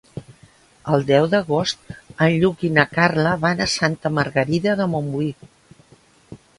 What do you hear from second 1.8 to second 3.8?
en Lluc i na Carla van a